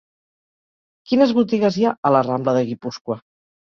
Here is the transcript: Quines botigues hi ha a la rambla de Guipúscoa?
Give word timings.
Quines 1.13 1.35
botigues 1.41 1.79
hi 1.79 1.87
ha 1.87 1.95
a 2.11 2.17
la 2.19 2.27
rambla 2.33 2.61
de 2.61 2.69
Guipúscoa? 2.75 3.25